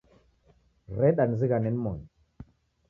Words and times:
Reda 0.99 1.23
nizighane 1.27 1.69
nimoni 1.71 2.05